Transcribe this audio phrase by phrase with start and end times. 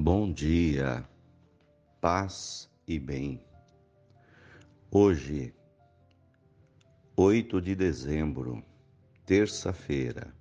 [0.00, 1.04] Bom dia,
[2.00, 3.44] paz e bem.
[4.92, 5.52] Hoje,
[7.16, 8.62] 8 de dezembro,
[9.26, 10.32] terça-feira,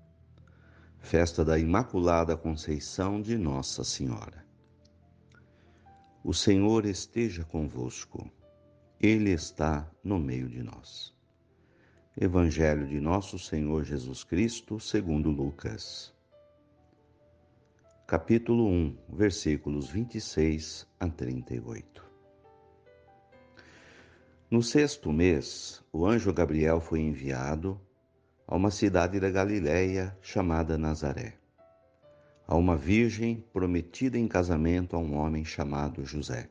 [0.99, 4.45] festa da Imaculada Conceição de Nossa Senhora.
[6.23, 8.31] O Senhor esteja convosco,
[9.01, 11.15] Ele está no meio de nós.
[12.15, 16.15] Evangelho de Nosso Senhor Jesus Cristo, segundo Lucas
[18.07, 22.05] capítulo 1, versículos 26 a 38.
[24.49, 27.77] No sexto mês, o anjo Gabriel foi enviado
[28.47, 31.33] a uma cidade da Galiléia chamada Nazaré,
[32.47, 36.47] a uma virgem prometida em casamento a um homem chamado José.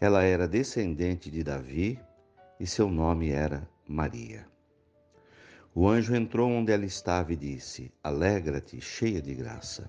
[0.00, 1.96] Ela era descendente de Davi
[2.58, 4.48] e seu nome era Maria.
[5.72, 9.88] O anjo entrou onde ela estava e disse: Alegra-te, cheia de graça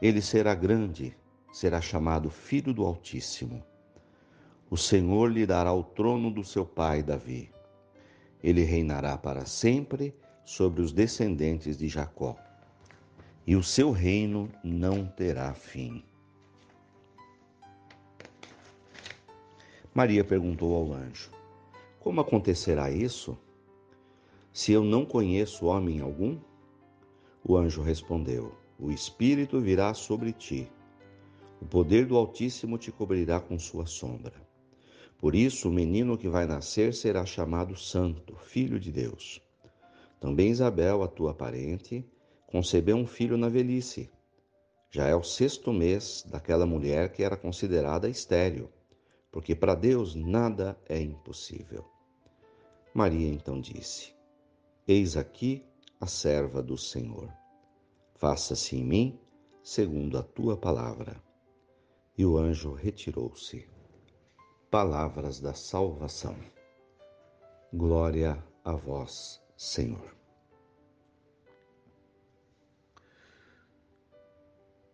[0.00, 1.16] Ele será grande,
[1.52, 3.64] será chamado Filho do Altíssimo.
[4.68, 7.50] O Senhor lhe dará o trono do seu pai Davi.
[8.42, 12.36] Ele reinará para sempre sobre os descendentes de Jacó,
[13.46, 16.04] e o seu reino não terá fim.
[19.94, 21.30] Maria perguntou ao anjo:
[22.00, 23.38] Como acontecerá isso?
[24.52, 26.38] Se eu não conheço homem algum?
[27.42, 30.70] O anjo respondeu: o Espírito virá sobre ti.
[31.60, 34.34] O poder do Altíssimo te cobrirá com sua sombra.
[35.18, 39.40] Por isso, o menino que vai nascer será chamado Santo, Filho de Deus.
[40.20, 42.04] Também Isabel, a tua parente,
[42.46, 44.10] concebeu um filho na velhice.
[44.90, 48.68] Já é o sexto mês daquela mulher que era considerada estéril,
[49.32, 51.84] porque para Deus nada é impossível.
[52.92, 54.12] Maria então disse:
[54.86, 55.64] Eis aqui
[55.98, 57.32] a serva do Senhor
[58.16, 59.20] Faça-se em mim
[59.62, 61.22] segundo a tua palavra.
[62.16, 63.68] E o anjo retirou-se.
[64.70, 66.34] Palavras da salvação.
[67.72, 70.16] Glória a vós, Senhor.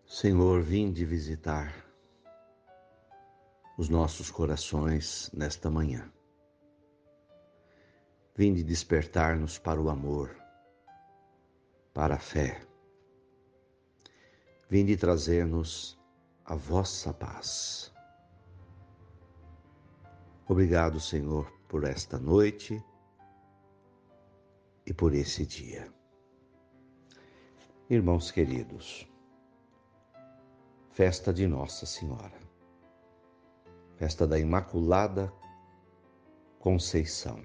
[0.05, 1.87] Senhor, vinde visitar
[3.79, 6.13] os nossos corações nesta manhã.
[8.35, 10.37] Vinde despertar-nos para o amor,
[11.95, 12.72] para a fé
[14.73, 16.01] Vinde trazer-nos
[16.47, 17.93] a vossa paz.
[20.49, 22.83] Obrigado, Senhor, por esta noite
[24.87, 25.93] e por esse dia.
[27.91, 29.07] Irmãos queridos,
[30.93, 32.41] festa de Nossa Senhora,
[33.97, 35.31] festa da Imaculada
[36.59, 37.45] Conceição,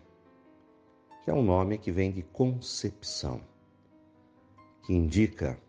[1.25, 3.41] que é um nome que vem de concepção,
[4.83, 5.61] que indica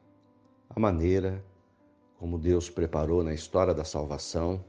[0.71, 1.45] a maneira
[2.19, 4.65] como Deus preparou na história da salvação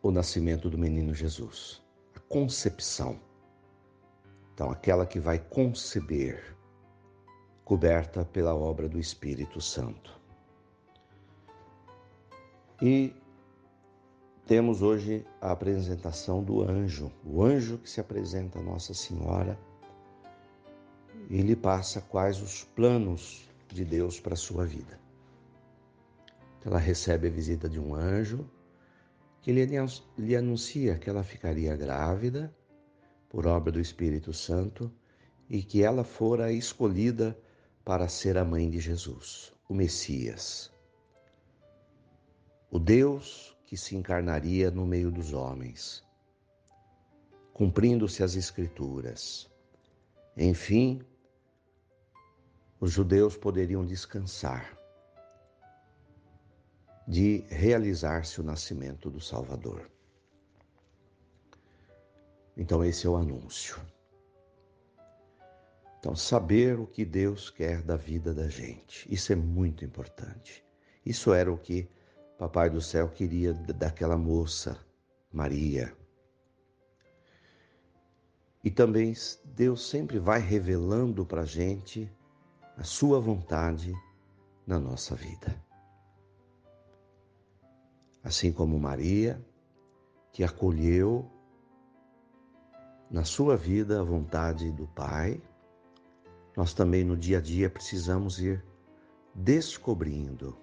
[0.00, 1.82] o nascimento do menino Jesus,
[2.14, 3.18] a concepção.
[4.54, 6.56] Então, aquela que vai conceber,
[7.64, 10.18] coberta pela obra do Espírito Santo.
[12.80, 13.12] E
[14.46, 19.58] temos hoje a apresentação do anjo, o anjo que se apresenta a Nossa Senhora
[21.28, 24.98] e lhe passa quais os planos de Deus para a sua vida.
[26.64, 28.48] Ela recebe a visita de um anjo
[29.40, 32.54] que lhe anuncia que ela ficaria grávida
[33.28, 34.92] por obra do Espírito Santo
[35.48, 37.38] e que ela fora escolhida
[37.84, 40.70] para ser a mãe de Jesus, o Messias.
[42.70, 46.04] O Deus que se encarnaria no meio dos homens,
[47.54, 49.50] cumprindo-se as Escrituras.
[50.36, 51.00] Enfim,
[52.80, 54.78] os judeus poderiam descansar
[57.06, 59.90] de realizar-se o nascimento do Salvador.
[62.54, 63.80] Então, esse é o anúncio.
[65.98, 70.62] Então, saber o que Deus quer da vida da gente, isso é muito importante.
[71.04, 71.88] Isso era o que
[72.36, 74.78] Papai do Céu queria daquela moça,
[75.32, 75.96] Maria.
[78.62, 79.14] E também
[79.44, 82.10] Deus sempre vai revelando para a gente
[82.78, 83.92] a Sua vontade
[84.64, 85.60] na nossa vida.
[88.22, 89.44] Assim como Maria,
[90.32, 91.28] que acolheu
[93.10, 95.42] na sua vida a vontade do Pai,
[96.56, 98.64] nós também no dia a dia precisamos ir
[99.34, 100.56] descobrindo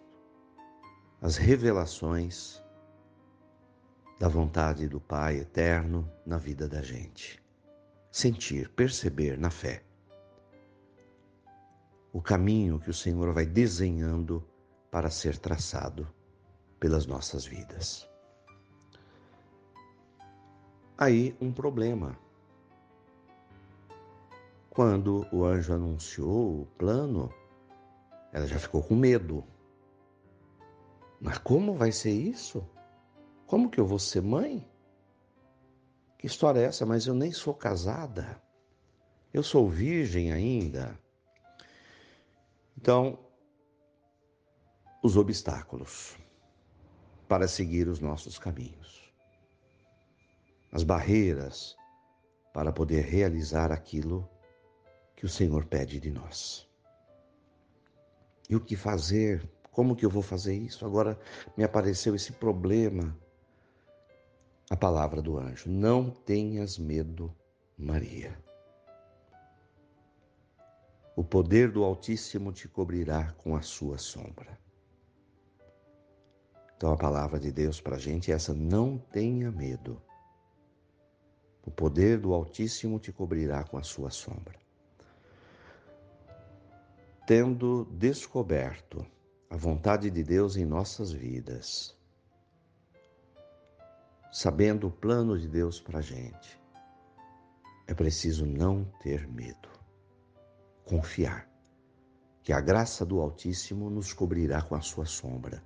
[1.22, 2.64] as revelações
[4.20, 7.44] da vontade do Pai eterno na vida da gente.
[8.10, 9.84] Sentir, perceber na fé
[12.16, 14.42] o caminho que o Senhor vai desenhando
[14.90, 16.08] para ser traçado
[16.80, 18.10] pelas nossas vidas.
[20.98, 22.18] Aí um problema.
[24.70, 27.30] Quando o anjo anunciou o plano,
[28.32, 29.44] ela já ficou com medo.
[31.20, 32.66] Mas como vai ser isso?
[33.46, 34.66] Como que eu vou ser mãe?
[36.18, 36.86] Que história é essa?
[36.86, 38.42] Mas eu nem sou casada.
[39.34, 40.98] Eu sou virgem ainda.
[42.78, 43.18] Então,
[45.02, 46.18] os obstáculos
[47.28, 49.14] para seguir os nossos caminhos,
[50.72, 51.76] as barreiras
[52.54, 54.30] para poder realizar aquilo
[55.16, 56.68] que o Senhor pede de nós.
[58.50, 59.50] E o que fazer?
[59.72, 60.86] Como que eu vou fazer isso?
[60.86, 61.20] Agora
[61.58, 63.18] me apareceu esse problema.
[64.70, 67.36] A palavra do anjo: Não tenhas medo,
[67.78, 68.45] Maria.
[71.16, 74.60] O poder do Altíssimo te cobrirá com a sua sombra.
[76.76, 80.02] Então a palavra de Deus para a gente é essa: não tenha medo.
[81.66, 84.60] O poder do Altíssimo te cobrirá com a sua sombra.
[87.26, 89.06] Tendo descoberto
[89.50, 91.98] a vontade de Deus em nossas vidas,
[94.34, 96.60] sabendo o plano de Deus para a gente,
[97.88, 99.75] é preciso não ter medo
[100.86, 101.50] confiar
[102.44, 105.64] que a graça do Altíssimo nos cobrirá com a sua sombra.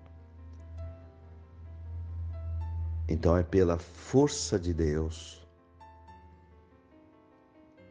[3.07, 5.45] Então é pela força de Deus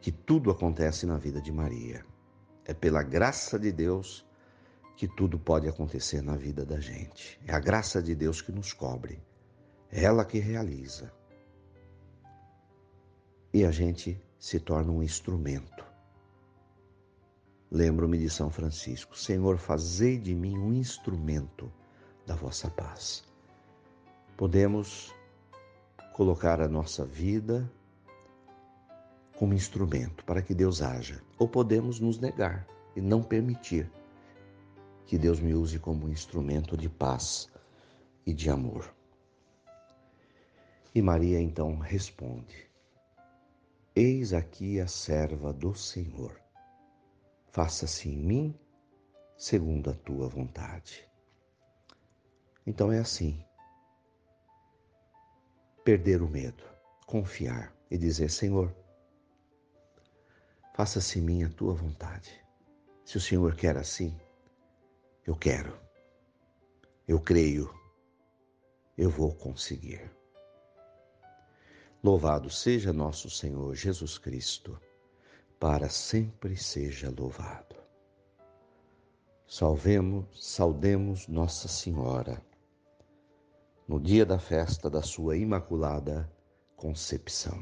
[0.01, 2.03] que tudo acontece na vida de Maria.
[2.65, 4.25] É pela graça de Deus
[4.95, 7.39] que tudo pode acontecer na vida da gente.
[7.45, 9.21] É a graça de Deus que nos cobre.
[9.91, 11.11] É ela que realiza.
[13.53, 15.88] E a gente se torna um instrumento
[17.71, 21.71] Lembro-me de São Francisco: Senhor, fazei de mim um instrumento
[22.25, 23.23] da vossa paz.
[24.35, 25.13] Podemos
[26.13, 27.71] colocar a nossa vida
[29.35, 33.89] como instrumento para que Deus haja, ou podemos nos negar e não permitir
[35.05, 37.51] que Deus me use como instrumento de paz
[38.25, 38.91] e de amor.
[40.93, 42.67] E Maria então responde:
[43.95, 46.48] Eis aqui a serva do Senhor
[47.59, 48.59] faça-se em mim
[49.35, 51.05] segundo a tua vontade.
[52.65, 53.43] Então é assim.
[55.83, 56.63] Perder o medo,
[57.05, 58.73] confiar e dizer: Senhor,
[60.73, 62.31] faça-se em mim a tua vontade.
[63.03, 64.17] Se o Senhor quer assim,
[65.27, 65.77] eu quero,
[67.05, 67.69] eu creio,
[68.97, 70.09] eu vou conseguir.
[72.01, 74.79] Louvado seja nosso Senhor Jesus Cristo
[75.59, 77.75] para sempre seja louvado.
[79.45, 82.41] Salvemos, saudemos Nossa Senhora
[83.85, 86.31] no dia da festa da sua imaculada
[86.77, 87.61] concepção.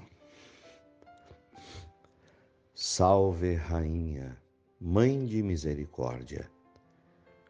[2.75, 4.37] Salve, Rainha,
[4.79, 6.51] Mãe de Misericórdia,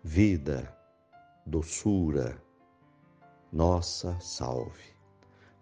[0.02, 0.74] vida,
[1.46, 2.42] doçura,
[3.52, 4.96] nossa salve.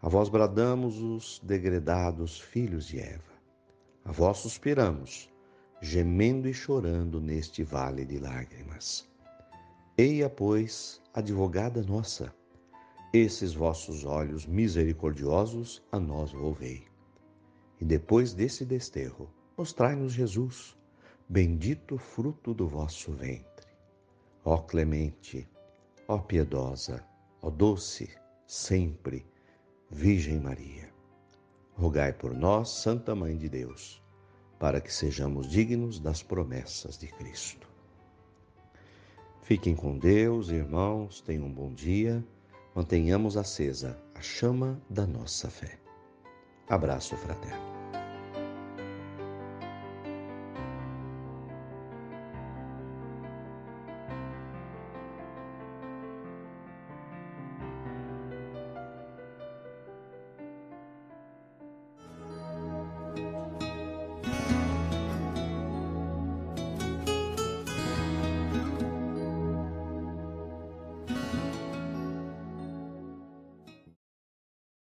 [0.01, 3.34] A vós bradamos os degredados filhos de Eva.
[4.05, 5.33] A vós suspiramos,
[5.81, 9.09] gemendo e chorando neste vale de lágrimas.
[9.97, 12.31] Eia, pois, advogada nossa,
[13.11, 16.85] esses vossos olhos misericordiosos a nós volvei.
[17.81, 20.77] E depois desse desterro, mostrai-nos Jesus,
[21.27, 23.65] bendito fruto do vosso ventre.
[24.43, 25.49] Ó clemente,
[26.07, 27.03] ó piedosa,
[27.41, 28.07] ó doce,
[28.45, 29.25] sempre,
[29.89, 30.84] Virgem Maria
[31.75, 34.01] rogai por nós, Santa Mãe de Deus,
[34.57, 37.67] para que sejamos dignos das promessas de Cristo.
[39.41, 42.25] Fiquem com Deus, irmãos, tenham um bom dia,
[42.73, 45.77] mantenhamos acesa a chama da nossa fé.
[46.67, 47.74] Abraço fraterno.